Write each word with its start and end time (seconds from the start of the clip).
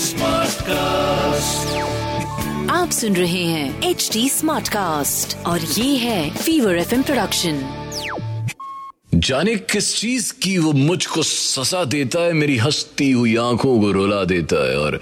Smart 0.00 0.62
cast 0.62 1.78
आप 2.70 2.90
सुन 2.90 3.16
रहे 3.16 3.44
हैं 3.44 3.82
एच 3.82 4.10
डी 4.12 4.28
स्मार्ट 4.28 4.68
कास्ट 4.68 5.46
और 5.46 5.60
ये 5.60 5.96
है 5.96 6.30
फीवर 6.30 6.76
एफ़ 6.76 6.94
प्रोडक्शन 6.94 7.60
जाने 9.14 9.56
किस 9.56 9.96
चीज़ 9.96 10.32
की 10.32 10.58
वो 10.58 10.72
मुझको 10.72 11.22
सजा 11.22 11.84
देता 11.84 12.20
है 12.20 12.32
मेरी 12.32 12.56
हंसती 12.56 13.10
हुई 13.10 13.36
आँखों 13.36 13.80
को 13.80 13.92
रुला 13.92 14.24
देता 14.24 14.70
है 14.70 14.78
और 14.78 15.00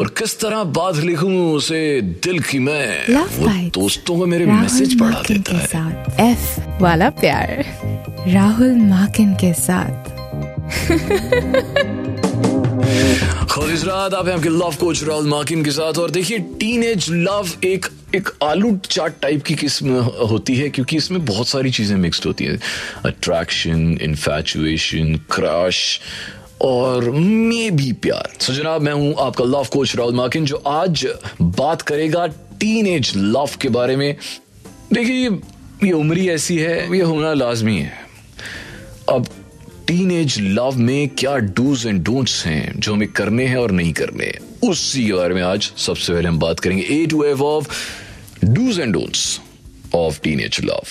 और 0.00 0.08
किस 0.08 0.40
तरह 0.40 0.64
बात 0.64 0.96
लिखूं 0.96 1.52
उसे 1.52 2.00
दिल 2.00 2.40
की 2.40 2.58
मैं 2.58 3.14
वो 3.14 3.70
दोस्तों 3.70 4.18
को 4.18 4.26
मेरे 4.26 4.46
मैसेज 4.46 5.00
पढ़ा 5.00 5.20
देता 5.20 5.56
है। 5.56 5.66
साथ 5.66 6.20
एफ़ 6.20 6.60
वाला 6.82 7.10
प्यार। 7.10 7.64
राहुल 8.28 8.74
माकिन 8.76 9.34
के 9.34 9.52
साथ। 9.54 10.18
खुश 13.58 13.84
रात 13.84 14.14
आप 14.14 14.28
आपके 14.28 14.48
लव 14.48 14.74
कोच 14.80 15.02
राहुल 15.04 15.26
माकिन 15.28 15.64
के 15.64 15.70
साथ। 15.70 15.98
और 15.98 16.10
देखिए 16.10 16.38
टीन 16.60 16.82
एज 16.84 17.06
लव 17.10 17.48
एक 17.64 17.86
एक 18.14 18.28
आलू 18.42 18.70
चाट 18.84 19.14
टाइप 19.22 19.42
की 19.44 19.54
किस्म 19.54 20.00
होती 20.30 20.54
है, 20.56 20.68
क्योंकि 20.70 20.96
इसमें 20.96 21.24
बहुत 21.24 21.48
सारी 21.48 21.70
चीज़ें 21.70 21.96
मिक्स्ड 21.96 22.26
होती 22.26 22.44
हैं। 22.44 22.58
अट्रैक्शन 23.06 23.98
इन्फैचुएशन 24.02 25.14
क्रश 25.30 26.00
और 26.60 27.10
मे 27.10 27.70
भी 27.70 27.92
प्यार। 27.92 28.30
सो 28.40 28.52
जनाब, 28.52 28.82
मैं 28.82 28.92
हूँ 28.92 29.14
आपका 29.20 29.44
लव 29.44 29.66
कोच 29.72 29.96
राहुल 29.96 30.14
माकिन, 30.14 30.44
जो 30.44 30.62
आज 30.66 31.06
बात 31.42 31.82
करेगा 31.82 32.26
टीन 32.60 32.86
एज 32.86 33.12
लव 33.16 33.56
के 33.60 33.68
बारे 33.68 33.96
में। 33.96 34.14
देखिए, 34.92 35.28
ये 35.84 35.92
उम्र 35.92 36.18
ऐसी 36.30 36.56
है, 36.58 36.96
ये 36.96 37.02
होना 37.02 37.34
लाजमी 37.34 37.78
है। 37.78 38.06
अब 39.08 39.26
टीन 39.88 40.10
एज 40.10 40.34
लव 40.40 40.76
में 40.76 41.08
क्या 41.08 41.36
डूज 41.36 41.86
एंड 41.86 42.02
डोंट्स 42.04 42.46
हैं 42.46 42.80
जो 42.80 42.92
हमें 42.94 43.08
करने 43.08 43.44
हैं 43.46 43.56
और 43.56 43.70
नहीं 43.70 43.92
करने 43.92 44.32
उसी 44.68 45.06
के 45.06 45.12
बारे 45.12 45.34
में 45.34 45.42
आज 45.42 45.70
सबसे 45.76 46.12
पहले 46.12 46.28
हम 46.28 46.38
बात 46.38 46.60
करेंगे। 46.60 46.82
A 46.82 47.06
to 47.06 47.22
F 47.24 47.42
of 47.42 47.68
dos 48.44 48.80
and 48.80 48.92
don'ts 48.92 49.40
of 49.94 50.20
teenage 50.40 50.58
love 50.64 50.82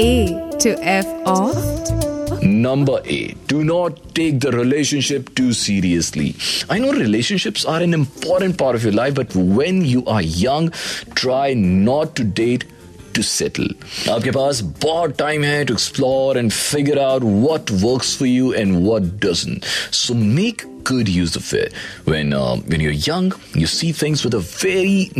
A 0.00 0.26
to 0.64 0.70
F 0.82 1.06
of 1.06 2.44
number 2.44 3.08
A 3.08 3.34
do 3.50 3.62
not 3.62 3.98
take 4.14 4.38
the 4.38 4.54
relationship 4.54 5.26
too 5.36 5.52
seriously 5.52 6.34
I 6.72 6.78
know 6.78 6.92
relationships 6.92 7.66
are 7.66 7.82
an 7.82 7.94
important 7.94 8.56
part 8.56 8.76
of 8.76 8.84
your 8.84 8.94
life 8.94 9.14
but 9.14 9.36
when 9.36 9.82
you 9.86 10.04
are 10.08 10.22
young 10.24 10.70
try 11.16 11.54
not 11.54 12.16
to 12.16 12.22
date 12.22 12.64
to 13.13 13.23
settle. 13.23 13.69
आपके 14.09 14.31
पास 14.31 14.61
बहुत 14.83 15.17
time 15.17 15.43
है 15.43 15.65
to 15.65 15.73
explore 15.73 16.37
and 16.41 16.53
figure 16.53 16.99
out 17.05 17.23
what 17.45 17.71
works 17.85 18.15
for 18.21 18.27
you 18.27 18.53
and 18.61 18.83
what 18.87 19.09
doesn't. 19.25 19.65
So 19.91 20.13
make 20.13 20.65
good 20.89 21.09
use 21.09 21.35
of 21.35 21.49
it. 21.53 21.73
When 22.05 22.33
uh, 22.33 22.55
when 22.73 22.83
you're 22.85 22.99
young, 23.07 23.31
you 23.63 23.67
see 23.67 23.91
things 23.91 24.23
with 24.25 24.37
a 24.37 24.39
very 24.39 25.11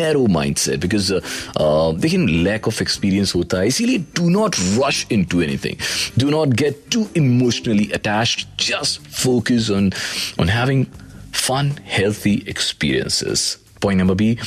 narrow 0.00 0.26
mindset 0.36 0.80
because 0.80 1.10
uh, 1.10 1.20
uh, 1.56 1.92
देखिए 2.04 2.44
lack 2.44 2.66
of 2.72 2.80
experience 2.86 3.34
होता 3.34 3.60
है 3.60 3.68
इसीलिए 3.68 4.04
do 4.20 4.28
not 4.36 4.60
rush 4.76 5.04
into 5.18 5.42
anything. 5.48 5.80
Do 6.24 6.30
not 6.36 6.56
get 6.64 6.84
too 6.96 7.06
emotionally 7.22 7.90
attached. 8.00 8.46
Just 8.68 9.10
focus 9.24 9.70
on 9.70 9.92
on 10.38 10.54
having 10.58 10.86
fun, 11.32 11.72
healthy 11.96 12.36
experiences. 12.46 13.58
Point 13.80 13.98
number 13.98 14.14
B, 14.14 14.38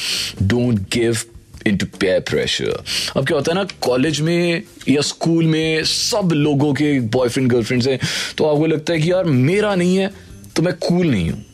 don't 0.54 0.90
give 0.90 1.26
into 1.67 1.87
peer 1.98 2.20
pressure. 2.31 2.77
अब 3.17 3.27
क्या 3.27 3.37
होता 3.37 3.53
है 3.53 3.59
ना 3.59 3.67
college 3.83 4.20
में 4.20 4.62
या 4.89 5.01
स्कूल 5.03 5.47
में 5.47 5.84
सब 5.84 6.33
लोगों 6.34 6.73
के 6.75 6.98
बॉयफ्रेंड 7.17 7.51
गर्लफ्रेंड्स 7.53 7.87
हैं 7.89 7.98
तो 8.39 8.45
आपको 8.45 8.67
लगता 8.67 8.93
है 8.93 9.01
कि 9.01 9.11
यार, 9.12 9.25
मेरा 9.25 9.75
नहीं 9.75 9.97
है 9.97 10.12
तो 10.57 10.62
मैं 10.62 10.75
कूल 10.79 11.07
नहीं 11.07 11.31
हूँ। 11.31 11.45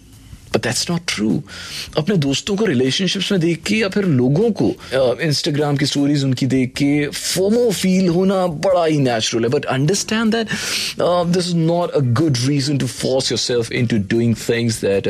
बट 0.55 0.62
दैट्स 0.62 0.91
नॉट 0.91 1.00
ट्रू 1.08 1.42
अपने 1.98 2.16
दोस्तों 2.16 2.56
को 2.56 2.64
रिलेशनशिप्स 2.66 3.31
में 3.33 3.41
देख 3.41 3.62
के 3.66 3.77
या 3.77 3.88
फिर 3.88 4.05
लोगों 4.05 4.50
को 4.61 4.70
इंस्टाग्राम 5.22 5.76
की 5.76 5.87
स्टोरीज 5.87 6.25
उनकी 6.25 6.47
देख 6.47 6.72
के, 6.77 7.06
फोमो 7.09 7.71
फील 7.72 8.09
होना 8.09 8.47
बड़ा 8.66 8.84
ही 8.84 8.98
नेचुरल 8.98 9.44
है। 9.44 9.50
But 9.50 9.65
understand 9.75 10.34
that 10.34 10.48
this 11.34 11.47
is 11.47 11.56
not 11.56 11.91
a 11.91 12.00
good 12.21 12.38
reason 12.47 12.78
to 12.78 12.87
force 12.87 13.31
yourself 13.38 13.72
into 13.87 13.98
doing 14.10 14.34
things 14.48 14.81
that 14.84 15.06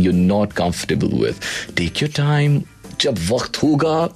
you 0.00 0.12
not 0.12 0.52
comfortable 0.52 1.16
with 1.24 1.74
take 1.76 2.02
your 2.02 2.12
time 2.16 2.62
जब 3.00 3.18
वक्त 3.30 3.62
होगा 3.62 4.08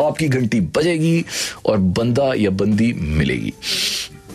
आपकी 0.00 0.28
घंटी 0.28 0.60
बजेगी 0.76 1.24
और 1.66 1.78
बंदा 1.98 2.32
या 2.34 2.50
बंदी 2.50 2.92
मिलेगी। 2.92 3.52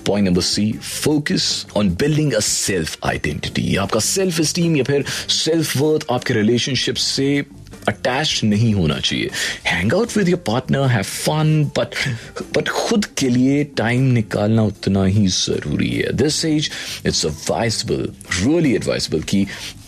Point 0.07 0.27
number 0.27 0.41
C 0.41 0.71
focus 0.81 1.65
on 1.77 1.89
building 1.95 2.33
a 2.33 2.39
self 2.39 2.97
identity 3.05 3.75
आपका 3.75 3.99
सेल्फ 3.99 4.41
स्टीम 4.41 4.75
या 4.77 4.83
फिर 4.83 5.05
सेल्फ 5.29 5.77
वर्थ 5.77 6.05
आपके 6.11 6.33
रिलेशनशिप 6.33 6.95
से 6.95 7.45
अटैच 7.87 8.39
नहीं 8.43 8.73
होना 8.73 8.99
चाहिए। 8.99 9.29
Hang 9.65 9.93
out 9.93 10.17
with 10.17 10.29
your 10.29 10.39
partner 10.47 10.87
have 10.87 11.03
fun 11.03 11.63
but 11.77 11.95
but 12.57 12.69
खुद 12.69 13.05
के 13.17 13.29
लिए 13.29 13.63
टाइम 13.77 14.03
निकालना 14.13 14.63
उतना 14.63 15.03
ही 15.05 15.27
ज़रूरी 15.27 15.89
है। 15.89 16.13
This 16.13 16.43
age 16.45 16.69
it's 17.05 17.25
advisable 17.25 18.09
really 18.39 18.73
advisable 18.75 19.21
कि 19.23 19.45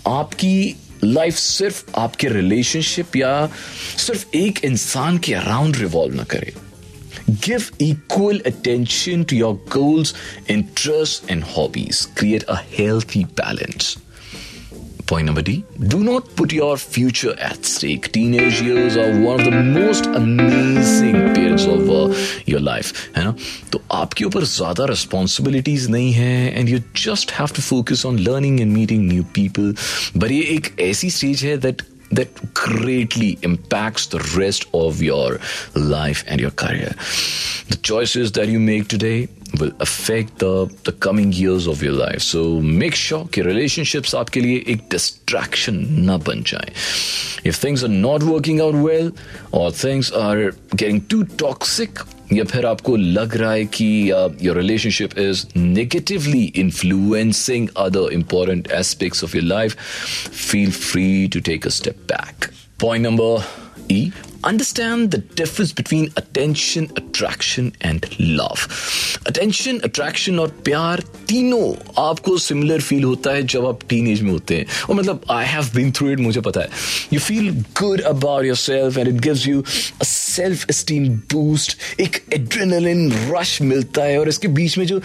आपकी 0.08 0.76
लाइफ 1.04 1.36
सिर्फ़ 1.36 1.84
आपके 1.98 2.28
रिलेशनशिप 2.28 3.16
या 3.16 3.50
सिर्फ़ 3.98 4.26
एक 4.36 4.60
इंसान 4.66 5.18
के 5.18 5.34
अराउंड 5.34 5.76
रिवॉल्व 5.76 6.16
ना 6.16 6.24
करे। 6.24 6.54
Give 7.30 7.64
equal 7.82 8.40
attention 8.46 9.24
to 9.24 9.36
your 9.36 9.54
goals 9.74 10.14
interest 10.50 11.32
and 11.32 11.44
hobbies 11.58 12.08
create 12.18 12.44
a 12.44 12.56
healthy 12.78 13.24
balance 13.40 13.98
Point 15.09 15.27
number 15.27 15.43
D 15.43 15.53
do 15.89 15.99
not 16.03 16.29
put 16.35 16.53
your 16.53 16.77
future 16.79 17.33
at 17.39 17.67
stake. 17.67 18.11
Teenage 18.13 18.61
years 18.63 18.97
are 18.97 19.11
one 19.21 19.41
of 19.41 19.45
the 19.47 19.63
most 19.63 20.07
amazing 20.07 21.19
periods 21.35 21.67
of 21.67 21.91
uh, 21.91 22.15
your 22.47 22.61
life. 22.61 22.93
है 23.17 23.25
ना 23.25 23.35
तो 23.73 23.83
आपके 23.93 24.25
ऊपर 24.25 24.45
ज्यादा 24.45 24.85
responsibilities 24.91 25.89
नहीं 25.91 26.13
है 26.13 26.59
and 26.59 26.69
you 26.69 26.79
just 27.05 27.33
have 27.39 27.49
to 27.57 27.63
focus 27.63 28.07
on 28.07 28.19
learning 28.19 28.61
and 28.61 28.73
meeting 28.73 29.07
new 29.09 29.25
people 29.35 29.75
but 30.17 30.31
ये 30.31 30.41
एक 30.57 30.75
ऐसी 30.81 31.11
स्टेज 31.11 31.45
है 31.45 31.57
that 31.67 31.83
that 32.13 32.55
greatly 32.55 33.39
impacts 33.43 34.07
the 34.07 34.21
rest 34.37 34.67
of 34.73 35.03
your 35.03 35.41
life 35.75 36.25
and 36.27 36.41
your 36.41 36.51
career. 36.51 36.95
The 37.69 37.77
choices 37.83 38.33
that 38.33 38.49
you 38.49 38.61
make 38.61 38.89
today 38.89 39.29
will 39.61 39.73
affect 39.81 40.39
the, 40.39 40.67
the 40.85 40.93
coming 40.93 41.33
years 41.33 41.67
of 41.67 41.83
your 41.83 41.93
life. 41.93 42.23
So 42.23 42.61
make 42.61 42.95
sure 42.95 43.27
कि 43.27 43.43
relationships 43.43 44.15
आपके 44.15 44.41
लिए 44.41 44.65
एक 44.69 44.89
distraction 44.91 45.85
ना 46.07 46.17
बन 46.19 46.43
जाए. 46.43 46.73
If 47.45 47.57
things 47.57 47.85
are 47.85 47.89
not 47.89 48.23
working 48.23 48.61
out 48.61 48.75
well 48.75 49.13
or 49.53 49.71
things 49.71 50.11
are 50.13 50.53
getting 50.77 51.01
too 51.07 51.25
toxic, 51.25 51.99
या 52.34 52.44
फिर 52.44 52.66
आपको 52.66 52.96
लग 52.96 53.38
रहा 53.38 53.52
है 53.52 53.66
कि 53.66 54.12
your 54.42 54.58
relationship 54.58 55.20
is 55.20 55.46
negatively 55.58 56.44
influencing 56.56 57.68
other 57.78 58.14
important 58.14 58.72
aspects 58.72 59.24
of 59.24 59.38
your 59.38 59.46
life 59.46 59.78
feel 60.52 60.72
free 60.72 61.28
to 61.28 61.40
take 61.40 61.68
a 61.68 61.70
step 61.70 61.96
back 61.96 62.46
point 62.82 63.06
number 63.06 63.44
E 63.92 64.12
understand 64.48 65.12
the 65.12 65.20
difference 65.40 65.72
between 65.78 66.04
attention, 66.20 66.86
attraction, 67.00 67.66
and 67.88 68.06
love. 68.20 68.62
Attention, 69.30 69.80
attraction 69.88 70.40
और 70.40 70.50
प्यार 70.66 71.04
तीनों 71.28 71.66
आपको 72.04 72.38
similar 72.38 72.82
feel 72.82 73.04
होता 73.04 73.32
है 73.32 73.44
जब 73.44 73.66
आप 73.66 73.80
teen 73.90 74.08
age 74.08 74.22
में 74.22 74.32
होते 74.32 74.58
हैं। 74.58 74.66
और 74.90 74.96
मतलब 74.96 75.26
I 75.32 75.46
have 75.46 75.70
been 75.76 75.92
through 75.92 76.10
it 76.12 76.20
मुझे 76.20 76.42
पता 76.42 76.62
है। 76.62 76.70
You 77.14 77.20
feel 77.20 77.50
good 77.82 78.02
about 78.02 78.46
yourself 78.56 78.98
and 78.98 79.08
it 79.08 79.22
gives 79.22 79.48
you 79.48 79.64
self 80.40 80.72
esteem 80.72 81.08
boost 81.34 81.78
एक 82.02 82.22
एड्रेनलिन 82.34 83.12
रश 83.32 83.62
मिलता 83.62 84.04
है 84.04 84.20
और 84.20 84.30
इसके 84.30 84.48
बीच 84.60 84.78
में 84.78 84.86
जो 84.86 85.02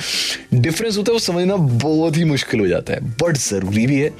डिफरेंस 0.54 0.96
होता 0.96 1.10
है, 1.10 1.14
वो 1.14 1.18
समझना 1.18 1.56
बहुत 1.56 2.16
ही 2.16 2.24
मुश्किल 2.24 2.60
हो 2.60 2.66
जाता 2.66 2.92
है 2.92 3.00
बट 3.22 3.36
ज़रूरी 3.36 3.86
भी 3.86 4.00
है 4.00 4.10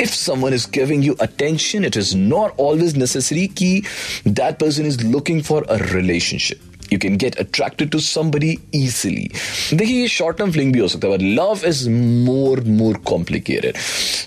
if 0.00 0.14
someone 0.14 0.54
is 0.54 0.66
giving 0.74 1.04
you 1.04 1.14
attention 1.20 1.84
it 1.84 1.96
is 1.96 2.16
not 2.16 2.60
always 2.60 2.96
necessary 2.96 3.46
कि 3.58 3.82
that 4.28 4.58
person 4.58 4.86
is 4.86 5.00
looking 5.06 5.42
for 5.42 5.62
a 5.62 5.80
relationship. 5.82 6.71
You 6.91 6.97
can 6.99 7.17
get 7.17 7.37
attracted 7.41 7.91
to 7.93 7.99
somebody 8.03 8.49
easily. 8.71 9.25
देखिए 9.73 9.99
ये 10.01 10.07
शॉर्ट 10.07 10.37
टर्म 10.37 10.51
फ्लिंग 10.51 10.71
भी 10.73 10.79
हो 10.79 10.87
सकता 10.87 11.07
है 11.07 11.17
but 11.17 11.23
love 11.39 11.65
is 11.67 11.87
more 12.27 12.61
more 12.81 12.97
complicated 13.07 13.77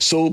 so 0.08 0.24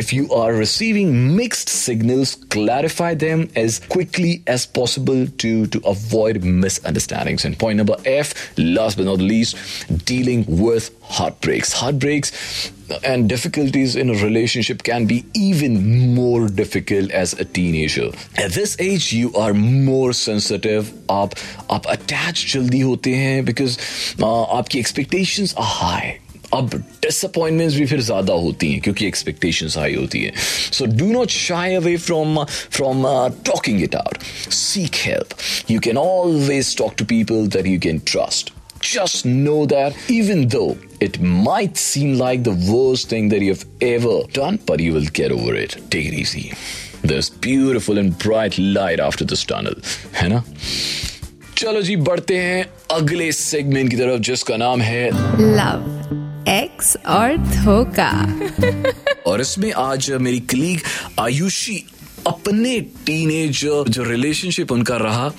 if 0.00 0.12
you 0.14 0.26
are 0.38 0.54
receiving 0.58 1.14
mixed 1.36 1.68
signals 1.68 2.34
clarify 2.52 3.14
them 3.24 3.46
as 3.58 3.80
quickly 3.92 4.32
as 4.48 4.64
possible 4.74 5.26
to 5.44 5.64
to 5.72 5.80
avoid 5.94 6.44
misunderstandings 6.64 7.44
and 7.48 7.58
point 7.62 7.80
number 7.80 7.96
f 8.12 8.34
last 8.58 8.98
but 8.98 9.08
not 9.10 9.24
least 9.30 9.56
dealing 10.10 10.44
with 10.64 10.90
heartbreaks 11.18 11.72
heartbreaks 11.82 12.32
and 13.04 13.28
difficulties 13.28 13.96
in 13.96 14.10
a 14.10 14.14
relationship 14.14 14.82
can 14.82 15.06
be 15.06 15.24
even 15.34 16.14
more 16.14 16.48
difficult 16.48 17.10
as 17.10 17.34
a 17.34 17.44
teenager. 17.44 18.10
At 18.36 18.52
this 18.52 18.78
age, 18.80 19.12
you 19.12 19.32
are 19.34 19.52
more 19.54 20.12
sensitive. 20.12 20.94
आप 21.10 21.34
आप 21.70 21.86
attached 21.96 22.54
जल्दी 22.54 22.80
होते 22.80 23.14
हैं 23.14 23.44
because 23.44 23.78
uh, 24.18 24.44
आपकी 24.58 24.82
expectations 24.82 25.54
are 25.56 25.70
high. 25.82 26.18
अब 26.54 26.70
disappointments 27.02 27.74
भी 27.76 27.86
फिर 27.86 28.00
ज्यादा 28.02 28.32
होती 28.42 28.70
हैं 28.72 28.80
क्योंकि 28.80 29.06
एक्सपेक्टेशंस 29.06 29.76
हाई 29.78 29.94
होती 29.94 30.22
है 30.22 30.32
so 30.72 30.86
do 30.98 31.10
not 31.12 31.30
shy 31.30 31.74
away 31.74 31.96
from 31.96 32.44
from 32.44 33.02
talking 33.46 33.82
it 33.82 33.94
out 33.94 34.22
seek 34.52 34.94
help 35.06 35.36
you 35.70 35.80
can 35.86 35.98
always 35.98 36.76
talk 36.78 36.94
to 36.98 37.04
people 37.04 37.46
that 37.56 37.66
you 37.66 37.80
can 37.80 37.98
trust 38.12 38.51
just 38.82 39.24
know 39.26 39.66
that 39.66 39.96
even 40.08 40.48
though 40.48 40.76
it 41.00 41.20
might 41.20 41.76
seem 41.76 42.16
like 42.18 42.44
the 42.44 42.54
worst 42.72 43.08
thing 43.08 43.28
that 43.30 43.42
you've 43.42 43.64
ever 43.82 44.22
done, 44.32 44.58
but 44.66 44.80
you 44.80 44.92
will 44.92 45.08
get 45.20 45.32
over 45.32 45.54
it. 45.54 45.76
Take 45.90 46.06
it 46.06 46.14
easy. 46.14 46.52
There's 47.02 47.30
beautiful 47.30 47.98
and 47.98 48.16
bright 48.18 48.58
light 48.58 49.00
after 49.00 49.24
this 49.24 49.44
tunnel, 49.44 49.74
है 50.14 50.28
ना? 50.28 50.42
चलो 51.56 51.80
जी 51.82 51.96
बढ़ते 52.06 52.36
हैं 52.38 52.64
अगले 52.96 53.30
segment 53.32 53.90
की 53.90 53.96
तरफ 53.96 54.20
जिसका 54.26 54.56
नाम 54.56 54.80
है 54.80 55.06
लव 55.40 56.44
एक्स 56.48 56.96
और 57.14 57.36
धोखा 57.36 58.10
और 59.30 59.40
इसमें 59.40 59.72
आज 59.72 60.10
मेरी 60.26 60.40
कलीग 60.52 60.80
आयुषी 61.20 61.84
अपने 62.27 62.79
टीनेज 63.05 63.61
जो 63.61 64.03
रिलेशनशिप 64.03 64.71
उनका 64.71 64.97
रहा 64.97 65.31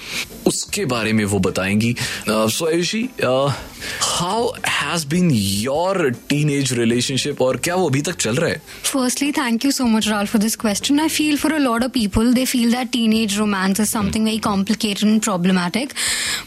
उसके 0.46 0.84
बारे 0.84 1.12
में 1.12 1.24
वो 1.24 1.38
बताएँगी 1.38 1.94
so 2.28 2.66
Ayushi 2.66 3.08
how 3.22 4.48
has 4.68 5.06
been 5.08 5.30
your 5.30 6.10
teenage 6.28 6.72
relationship 6.78 7.42
और 7.42 7.56
क्या 7.64 7.74
वो 7.74 7.88
अभी 7.88 8.02
तक 8.08 8.16
चल 8.26 8.36
रहा 8.36 8.50
है 8.50 8.60
you 9.64 9.70
so 9.72 9.86
much, 9.86 10.06
Ralph, 10.10 10.30
for 10.30 10.38
this 10.38 10.56
question. 10.56 11.00
I 11.00 11.08
feel 11.08 11.36
for 11.36 11.50
a 11.54 11.58
lot 11.58 11.82
of 11.82 11.92
people, 11.92 12.32
they 12.32 12.44
feel 12.44 12.70
that 12.72 12.90
teenage 12.92 13.38
romance 13.38 13.80
is 13.84 13.88
something 13.88 14.24
very 14.24 14.38
complicated 14.38 15.04
and 15.08 15.22
problematic. 15.22 15.94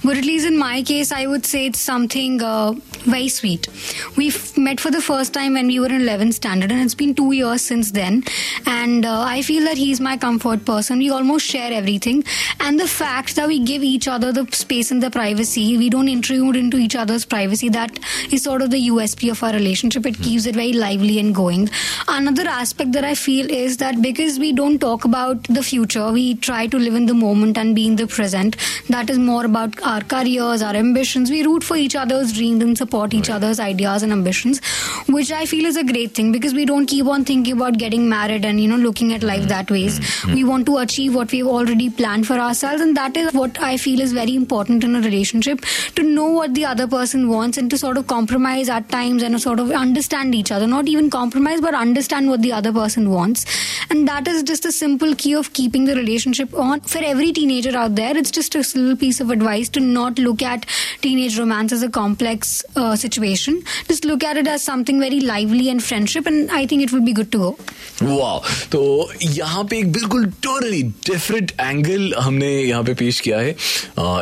But 0.03 0.17
at 0.17 0.25
least 0.25 0.47
in 0.47 0.57
my 0.57 0.83
case, 0.83 1.11
I 1.11 1.25
would 1.25 1.45
say 1.45 1.65
it's 1.67 1.79
something 1.79 2.41
uh, 2.41 2.73
very 3.05 3.29
sweet. 3.29 3.67
We 4.15 4.31
met 4.57 4.79
for 4.79 4.91
the 4.91 5.01
first 5.01 5.33
time 5.33 5.53
when 5.53 5.67
we 5.67 5.79
were 5.79 5.87
in 5.87 6.01
11th 6.01 6.33
standard, 6.33 6.71
and 6.71 6.81
it's 6.81 6.95
been 7.03 7.15
two 7.15 7.31
years 7.31 7.61
since 7.61 7.91
then. 7.91 8.23
And 8.65 9.05
uh, 9.05 9.21
I 9.21 9.41
feel 9.41 9.63
that 9.63 9.77
he's 9.77 9.99
my 9.99 10.15
comfort 10.27 10.65
person. 10.65 10.99
We 10.99 11.09
almost 11.09 11.45
share 11.45 11.71
everything. 11.71 12.23
And 12.59 12.79
the 12.79 12.87
fact 12.87 13.35
that 13.37 13.47
we 13.47 13.59
give 13.71 13.83
each 13.83 14.07
other 14.07 14.31
the 14.31 14.45
space 14.51 14.91
and 14.91 15.01
the 15.01 15.09
privacy, 15.09 15.65
we 15.77 15.89
don't 15.89 16.09
intrude 16.13 16.55
into 16.55 16.77
each 16.85 16.95
other's 16.95 17.25
privacy, 17.25 17.69
that 17.69 17.99
is 18.31 18.43
sort 18.43 18.61
of 18.61 18.71
the 18.71 18.81
USP 18.89 19.31
of 19.31 19.43
our 19.43 19.53
relationship. 19.53 20.05
It 20.05 20.19
keeps 20.21 20.45
it 20.45 20.55
very 20.55 20.73
lively 20.73 21.19
and 21.19 21.33
going. 21.33 21.69
Another 22.07 22.47
aspect 22.47 22.91
that 22.93 23.05
I 23.05 23.15
feel 23.15 23.49
is 23.49 23.77
that 23.77 24.01
because 24.01 24.39
we 24.39 24.51
don't 24.53 24.79
talk 24.79 25.05
about 25.05 25.43
the 25.59 25.63
future, 25.63 26.11
we 26.11 26.25
try 26.35 26.67
to 26.67 26.77
live 26.77 26.95
in 26.95 27.05
the 27.05 27.13
moment 27.13 27.57
and 27.57 27.75
be 27.75 27.87
in 27.87 27.95
the 27.95 28.07
present. 28.07 28.57
That 28.89 29.09
is 29.09 29.19
more 29.19 29.45
about 29.45 29.81
our 29.93 30.01
careers, 30.01 30.61
our 30.61 30.75
ambitions. 30.75 31.31
We 31.31 31.43
root 31.43 31.63
for 31.63 31.77
each 31.77 31.95
other's 31.95 32.33
dreams 32.33 32.63
and 32.63 32.77
support 32.77 33.13
each 33.13 33.29
other's 33.29 33.59
ideas 33.59 34.03
and 34.03 34.11
ambitions, 34.11 34.61
which 35.07 35.31
I 35.31 35.45
feel 35.45 35.65
is 35.65 35.77
a 35.77 35.83
great 35.83 36.11
thing 36.13 36.31
because 36.31 36.53
we 36.53 36.65
don't 36.65 36.85
keep 36.85 37.05
on 37.05 37.23
thinking 37.23 37.53
about 37.53 37.77
getting 37.77 38.09
married 38.09 38.45
and 38.45 38.59
you 38.59 38.67
know 38.67 38.75
looking 38.75 39.13
at 39.13 39.23
life 39.23 39.47
that 39.47 39.71
ways. 39.71 39.99
We 40.25 40.43
want 40.43 40.65
to 40.67 40.77
achieve 40.77 41.15
what 41.15 41.31
we've 41.31 41.47
already 41.47 41.89
planned 41.89 42.27
for 42.27 42.33
ourselves, 42.33 42.81
and 42.81 42.95
that 42.97 43.15
is 43.15 43.33
what 43.33 43.59
I 43.61 43.77
feel 43.77 44.01
is 44.01 44.13
very 44.13 44.35
important 44.35 44.83
in 44.83 44.95
a 44.95 45.01
relationship 45.01 45.61
to 45.95 46.03
know 46.03 46.27
what 46.27 46.53
the 46.53 46.65
other 46.65 46.87
person 46.87 47.29
wants 47.29 47.57
and 47.57 47.69
to 47.71 47.77
sort 47.77 47.97
of 47.97 48.07
compromise 48.07 48.69
at 48.69 48.89
times 48.89 49.23
and 49.23 49.41
sort 49.41 49.59
of 49.59 49.71
understand 49.71 50.35
each 50.35 50.51
other. 50.51 50.67
Not 50.67 50.87
even 50.87 51.09
compromise, 51.09 51.61
but 51.61 51.73
understand 51.73 52.29
what 52.29 52.41
the 52.41 52.51
other 52.51 52.73
person 52.73 53.09
wants. 53.09 53.45
And 53.89 54.07
that 54.07 54.27
is 54.27 54.43
just 54.43 54.65
a 54.65 54.71
simple 54.71 55.15
key 55.15 55.33
of 55.33 55.53
keeping 55.53 55.85
the 55.85 55.95
relationship 55.95 56.53
on. 56.53 56.81
For 56.81 56.99
every 56.99 57.31
teenager 57.31 57.75
out 57.77 57.95
there, 57.95 58.17
it's 58.17 58.31
just 58.31 58.55
a 58.55 58.59
little 58.59 58.97
piece 58.97 59.19
of 59.19 59.29
advice 59.29 59.69
to 59.69 59.79
not 59.79 60.19
look 60.19 60.41
at 60.41 60.65
teenage 61.01 61.39
romance 61.39 61.71
as 61.71 61.83
a 61.83 61.89
complex 61.89 62.63
uh, 62.75 62.95
situation. 62.95 63.63
Just 63.87 64.05
look 64.05 64.23
at 64.23 64.37
it 64.37 64.47
as 64.47 64.61
something 64.61 64.96
very 64.99 65.21
lively 65.23 65.67
and 65.67 65.81
friendship 65.81 66.27
and 66.27 66.49
I 66.51 66.67
think 66.67 66.81
it 66.81 66.93
would 66.93 67.01
be 67.03 67.13
good 67.13 67.29
to 67.31 67.39
go 67.39 67.57
वाह 68.03 68.67
तो 68.71 68.81
यहाँ 69.23 69.63
पे 69.63 69.77
एक 69.79 69.91
बिल्कुल 69.91 70.25
totally 70.43 70.81
different 71.07 71.51
angle 71.61 72.13
हमने 72.19 72.51
यहाँ 72.51 72.83
पे 72.83 72.93
पेश 72.93 73.19
किया 73.19 73.39
है 73.39 73.55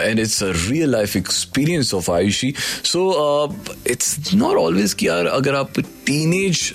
and 0.01 0.19
it's 0.19 0.41
a 0.43 0.51
real 0.55 0.91
life 0.91 1.15
experience 1.17 1.93
of 1.93 2.11
Ayushi 2.11 2.53
so 2.83 3.03
it's 3.87 4.33
not 4.33 4.57
always 4.57 4.93
कि 4.93 5.07
यार 5.07 5.25
अगर 5.27 5.55
आप 5.55 5.79
टीनेज 6.05 6.73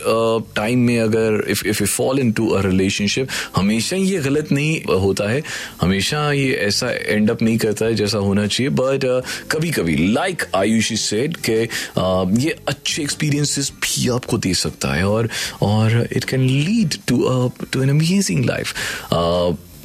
टाइम 0.57 0.79
में 0.79 0.99
अगर 1.01 1.45
if 1.49 1.67
if 1.67 1.83
you 1.83 1.87
fall 1.87 2.19
into 2.19 2.49
a 2.49 2.61
relationship 2.63 3.29
हमेशा 3.57 3.97
ये 3.97 4.19
गलत 4.21 4.53
नहीं 4.53 4.81
होता 5.01 5.31
है। 5.31 5.43
हमेशा 5.81 6.21
ये 6.33 6.53
ऐसा 6.59 6.91
एंड 6.91 7.31
अप 7.31 7.43
नहीं 7.43 7.59
करता 7.59 7.85
है 7.85 7.95
जैसा 7.95 8.19
होना 8.19 8.47
चाहिए। 8.47 8.71
बट 8.73 9.05
कभी 9.51 9.71
कभी 9.71 9.97
लाइक 10.13 10.45
आयुषी 10.57 10.97
सेड 10.97 11.37
के 11.49 11.59
uh, 11.67 12.39
ये 12.41 12.57
अच्छे 12.69 13.03
एक्सपीरियंसेस 13.03 13.73
भी 13.83 14.09
आपको 14.09 14.39
दे 14.39 14.55
सकता 14.55 14.95
है 14.95 15.09
और 15.09 15.29
और 15.63 16.07
it 16.13 16.25
can 16.25 16.41
lead 16.41 16.97
to 17.09 17.51
to 17.73 17.83
an 17.83 17.91
amazing 17.91 18.45
life 18.45 18.75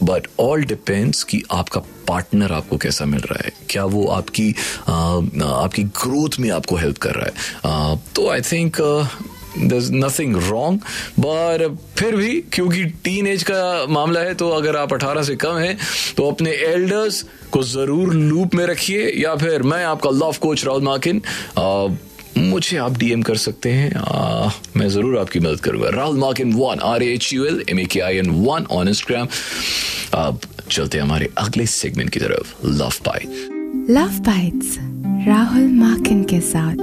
but 0.03 0.27
all 0.39 0.63
depends 0.63 1.23
कि 1.23 1.41
आपका 1.51 1.79
पार्टनर 2.07 2.51
आपको 2.51 2.77
कैसा 2.77 3.05
मिल 3.05 3.21
रहा 3.21 3.41
है। 3.45 3.51
क्या 3.69 3.83
वो 3.85 4.05
आपकी 4.07 4.49
आ, 4.87 4.93
आपकी 4.93 5.83
ग्रोथ 5.83 6.39
में 6.39 6.49
आपको 6.51 6.75
हेल्प 6.75 6.97
कर 6.97 7.15
रहा 7.15 7.25
है। 7.25 7.33
आ, 7.65 7.95
तो 8.15 8.29
I 8.29 8.41
think 8.41 8.81
there's 9.57 9.89
nothing 9.91 10.33
wrong 10.47 10.79
but 11.19 11.61
फिर 11.97 12.15
भी 12.15 12.33
क्योंकि 12.53 12.83
टीन 13.03 13.27
एज 13.27 13.43
का 13.43 13.85
मामला 13.89 14.19
है 14.19 14.33
तो 14.33 14.49
अगर 14.49 14.75
आप 14.75 14.93
18 14.93 15.23
से 15.23 15.35
कम 15.35 15.57
हैं 15.57 15.77
तो 16.17 16.29
अपने 16.31 16.51
एल्डर्स 16.51 17.21
को 17.51 17.63
ज़रूर 17.63 18.13
लूप 18.13 18.55
में 18.55 18.65
रखिए 18.65 19.11
या 19.23 19.35
फिर 19.35 19.63
मैं 19.63 19.83
आपका 19.85 20.09
लव 20.09 20.35
कोच 20.41 20.65
राहुल 20.65 20.83
माकिन 20.83 21.21
मुझे 22.37 22.77
आप 22.77 22.97
डीएम 22.97 23.21
कर 23.21 23.37
सकते 23.37 23.71
हैं 23.71 23.95
आ, 23.95 24.49
मैं 24.77 24.87
ज़रूर 24.89 25.17
आपकी 25.19 25.39
मदद 25.39 25.59
करूँगा। 25.59 25.89
Rahul 25.89 26.17
Makin 26.17 26.53
one 26.53 26.79
R 26.83 27.03
H 27.03 27.33
U 27.33 27.45
L 27.45 27.63
M 27.69 27.79
A 27.79 27.85
K 27.85 27.99
I 27.99 28.17
N 28.17 28.29
one 28.29 28.65
on 28.71 28.87
Instagram 28.87 29.27
अब 30.13 30.39
चलते 30.71 30.97
हैं 30.97 31.05
हमारे 31.05 31.29
अगले 31.37 31.65
सेगमेंट 31.65 32.09
की 32.09 32.19
तरफ़ 32.19 32.67
love 32.67 32.93
bite 33.05 33.87
love 33.89 34.19
bites 34.27 34.77
Rahul 35.27 35.67
Makin 35.73 36.23
के 36.23 36.39
साथ। 36.41 36.75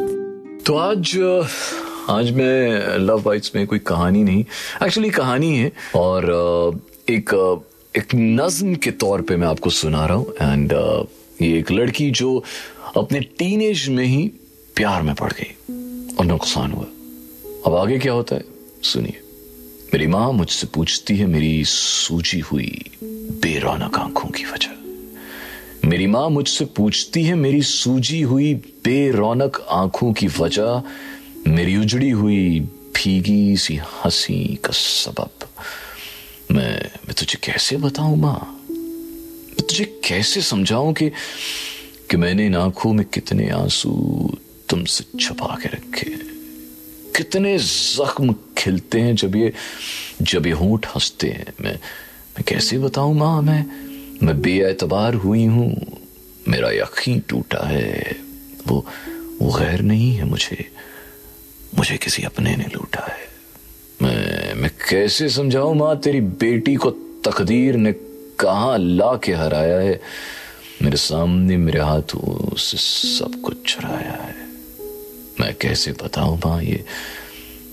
तो 0.67 0.77
आज 0.77 1.13
आज 2.11 2.31
मैं 2.31 2.99
लव 2.99 3.23
बाइट्स 3.23 3.53
में 3.57 3.67
कोई 3.67 3.79
कहानी 3.79 4.23
नहीं 4.23 4.45
एक्चुअली 4.83 5.11
कहानी 5.11 5.57
है 5.57 5.73
और 5.95 6.25
एक 7.11 7.31
एक 7.97 8.07
नज्म 8.15 8.75
के 8.75 8.91
तौर 8.91 9.23
पे 9.23 9.37
मैं 9.37 9.49
आपको 9.49 9.71
सुना 9.71 10.07
रहा 10.07 10.17
हूँ 10.17 10.33
एंड 10.33 10.73
ये 11.43 11.59
एक 11.59 11.71
लड़की 11.71 12.11
जो 12.11 12.45
अपने 12.97 13.21
टीनेज 13.21 13.89
में 13.89 14.05
ही 14.05 14.33
प्यार 14.77 15.03
में 15.03 15.15
पड़ 15.15 15.33
गई 15.33 15.57
और 16.15 16.27
नुकसान 16.27 16.73
हुआ। 16.73 16.87
अब 17.67 17.75
आगे 17.75 17.99
क्या 17.99 18.13
होता 18.13 18.37
है? 18.37 18.45
सुनिए। 18.83 19.21
मेरी 19.95 20.07
माँ 20.07 20.33
मुझसे 20.33 20.67
पूछती 20.67 21.17
है, 21.17 21.27
मेरी 21.27 21.65
सूजी 21.65 22.41
हुई 22.41 22.91
बेरौनक 23.43 23.99
आँखों 23.99 24.29
की 24.29 24.45
वजह। 24.45 24.69
मेरी 25.89 26.07
माँ 26.07 26.31
मुझसे 26.31 26.65
पूछती 26.65 27.23
है, 27.23 27.35
मेरी 27.35 27.63
सूजी 27.63 28.23
हुई 28.23 28.55
बेरौनक 28.55 29.67
आँखों 29.71 30.13
की 30.13 30.27
वजह 30.27 30.83
मेरी 31.47 31.77
उजड़ी 31.77 32.11
हुई 32.11 32.61
भीगी 32.61 33.57
सी 33.57 33.77
हँसी 33.77 34.59
का 34.65 34.71
सबब। 34.73 35.31
मैं 36.51 36.75
मैं 36.83 37.15
तुझे 37.19 37.39
कैसे 37.45 37.77
बताऊँ, 37.77 38.17
माँ? 38.17 38.67
मैं 38.71 39.67
तुझे 39.69 39.85
कैसे 39.85 40.41
समझाऊं 40.41 40.93
कि 40.93 41.11
कि 42.11 42.17
मैंने 42.17 42.47
इन 42.47 42.57
आँखों 42.57 42.93
में 42.93 43.07
कितने 43.07 43.49
आँसू 43.49 43.91
तुमसे 44.69 45.19
छुपा 45.19 45.59
के 45.63 45.69
रखे 45.69 46.11
कितने 47.17 47.59
जख्म 47.59 48.35
खिलते 48.59 49.01
हैं 49.01 49.17
जब 49.17 49.37
ये 49.37 49.53
जब 50.23 50.47
ये 50.47 50.53
होंठ 50.53 50.87
हँसते 50.87 51.29
हैं? 51.29 51.47
मैं 51.61 51.75
मैं 52.33 52.45
कैसे 52.49 52.79
बताऊँ, 52.79 53.15
माँ? 53.15 53.43
मैं 53.43 53.67
मैं 54.27 54.43
बेएतबार 54.43 55.15
हुई 55.15 55.45
हूँ। 55.45 55.99
मेरा 56.49 56.71
यकीन 56.71 57.23
टूटा 57.29 57.67
है। 57.69 58.17
वो 58.69 58.87
वो 59.43 59.53
गैर 59.53 59.81
नहीं 59.81 60.15
है 60.15 60.25
मुझे। 60.25 60.73
मुझे 61.79 61.97
किसी 61.97 62.23
अपने 62.23 62.57
ने 62.57 62.65
लूटा 62.65 63.05
है। 63.05 63.29
मैं 64.03 64.55
मैं 64.55 64.71
कैसे 64.91 65.29
समझाऊं 65.29 65.75
माँ, 65.75 65.97
तेरी 65.97 66.21
बेटी 66.21 66.75
को 66.75 66.91
तकदीर 67.25 67.77
ने 67.77 67.93
कहा 68.41 68.77
ला 68.77 69.17
के 69.17 69.33
हराया 69.33 69.79
है? 69.79 70.01
मेरे 70.83 70.97
सामने 70.97 71.57
मेरे 71.57 71.81
हाथों 71.81 72.57
से 72.57 72.77
सब 72.77 73.41
कुछ 73.41 73.75
चुराया 73.75 74.23
है। 74.23 74.35
मैं 75.41 75.55
कैसे 75.55 75.93
बताऊँ 75.93 76.39
माँ, 76.39 76.63
ये 76.63 76.85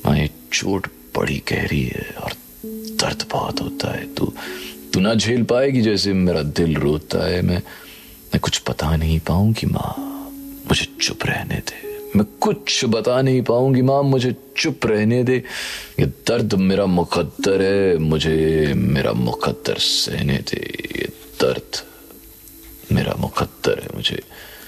माँ, 0.06 0.18
ये 0.18 0.30
चोट 0.54 0.88
बड़ी 1.18 1.42
गहरी 1.50 1.84
है 1.84 2.16
और 2.24 2.34
दर्द 3.02 3.26
बहुत 3.32 3.62
होता 3.62 3.92
है। 3.92 4.14
तू 4.14 4.34
तू 4.94 5.00
ना 5.00 5.14
झेल 5.14 5.44
पाएगी 5.44 5.82
जैसे 5.82 6.14
मेरा 6.14 6.42
दिल 6.42 6.76
रोता 6.76 7.28
है। 7.28 7.42
मैं 7.42 7.58
मैं 8.34 8.40
कुछ 8.40 8.62
बता 8.70 8.96
नहीं 8.96 9.20
पाऊँगी 9.20 9.68
माँ, 9.68 9.94
मुझे 10.68 10.88
चुप 11.02 11.26
रहने 11.26 11.56
दे। 11.56 11.89
मैं 12.16 12.26
कुछ 12.42 12.86
बता 12.86 13.22
नहीं 13.22 13.42
पाऊँगी। 13.42 13.82
माँ, 13.82 14.04
मुझे 14.04 14.36
चुप 14.58 14.86
रहने 14.86 15.24
दे। 15.24 15.44
ये 16.00 16.06
दर्द 16.06 16.54
मेरा 16.54 16.86
मुकद्दर 16.86 17.62
है। 17.62 17.98
मुझे 17.98 18.74
मेरा 18.76 19.12
मुकद्दर 19.14 19.76
सहने 19.78 20.38
दे। 20.38 20.88
ये 20.96 21.10
दर्द 21.42 21.84
मेरा 22.92 23.14
मुकद्दर 23.20 23.80
है। 23.80 23.88
मुझे 23.96 24.24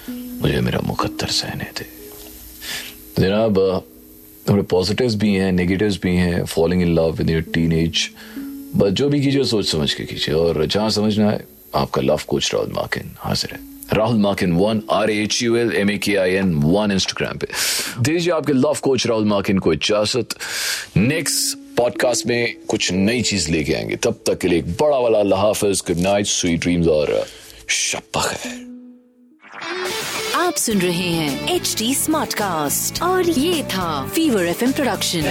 मुझे 0.10 0.62
मेरा 0.62 0.80
मुकद्दर 0.80 1.28
सहने 1.28 1.64
दे। 1.64 1.86
जनाब, 3.22 3.84
थोड़े 4.50 4.64
पॉजिटिव्स 4.64 5.16
भी 5.16 5.34
हैं 5.34 5.52
नेगेटिव्स 5.52 6.00
भी 6.04 6.16
हैं। 6.16 6.46
Falling 6.46 6.82
in 6.82 6.96
love 6.96 7.18
in 7.22 7.30
your 7.30 7.42
teenage 7.74 8.10
बस 8.76 8.90
जो 8.90 9.10
भी 9.10 9.22
कीजिए 9.22 9.44
सोच 9.44 9.72
समझ 9.72 9.94
के 9.94 10.04
कीजिए। 10.04 10.36
और 10.36 10.66
जहाँ 10.66 10.90
समझना 10.90 11.30
है, 11.30 11.48
आपका 11.76 12.02
लव 12.02 12.20
कोच 12.28 12.52
राहुल 12.54 12.72
माकिन 12.72 13.16
हाजिर 13.20 13.50
है। 13.54 13.60
Rahul 13.94 14.18
Makin 14.18 14.52
one 14.52 14.82
R 14.92 15.10
H 15.10 15.44
U 15.44 15.56
L 15.56 15.76
M 15.76 15.92
A 15.92 15.98
K 15.98 16.16
I 16.16 16.32
N 16.32 16.54
one 16.54 16.92
Instagram 16.92 17.38
पे। 17.38 17.48
दीजिए 18.00 18.34
आपके 18.34 18.54
लव 18.54 18.78
कोच 18.82 19.08
राहुल 19.08 19.26
माकिन 19.26 19.60
को 19.60 19.74
इजाज़त। 19.74 20.28
नेक्स्ट 20.98 21.58
पॉडकास्ट 21.78 22.28
में 22.28 22.56
कुछ 22.68 22.92
नई 22.92 23.22
चीज़ 23.22 23.52
लेके 23.52 23.74
आएँगे। 23.74 23.96
तब 23.96 24.24
तक 24.28 24.38
के 24.38 24.48
लिए 24.48 24.60
एक 24.60 24.72
बड़ा 24.72 24.98
वाला 24.98 25.20
अल्लाह 25.20 25.40
हाफिज। 25.40 25.84
गुड 25.88 25.98
नाइट 25.98 26.26
स्वीट 26.26 26.60
ड्रीम्स 26.60 26.88
और 26.88 27.26
शब 27.68 28.22
खैर। 28.22 28.72
आप 30.36 30.54
सुन 30.56 30.80
रहे 30.80 31.10
हैं 31.10 31.56
एच 31.56 31.76
डी 31.80 31.96
स्मार्ट 31.96 32.34
कास्ट 32.34 33.02
और 33.02 33.30
ये 33.30 33.64
था 33.64 34.08
Fever 34.08 34.46
F 34.46 34.72
production 34.72 35.22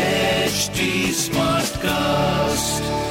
HD 0.49 0.91
Smartcast. 1.25 3.10